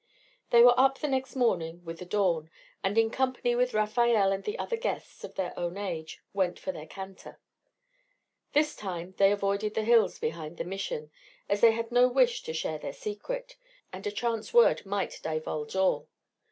[0.49, 2.49] They were up the next morning with the dawn,
[2.83, 6.71] and in company with Rafael and the other guests of their own age, went for
[6.71, 7.39] their canter.
[8.53, 11.11] This time they avoided the hills behind the Mission,
[11.47, 13.57] as they had no wish to share their secret,
[13.93, 16.07] and a chance word might divulge all.